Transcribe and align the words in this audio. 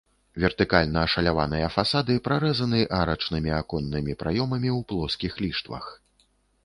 Вертыкальна 0.43 1.01
ашаляваныя 1.07 1.67
фасады 1.75 2.15
прарэзаны 2.27 2.81
арачнымі 3.01 3.51
аконнымі 3.61 4.17
праёмамі 4.25 4.69
ў 4.77 4.91
плоскіх 4.93 5.33
ліштвах. 5.47 5.85